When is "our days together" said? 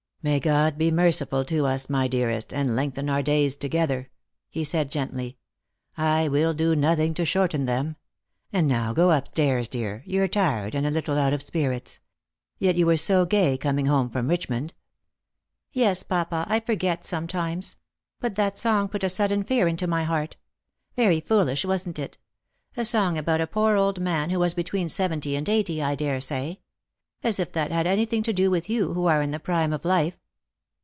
3.09-4.11